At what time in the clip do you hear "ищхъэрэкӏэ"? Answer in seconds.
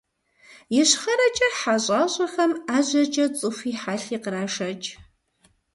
0.79-1.49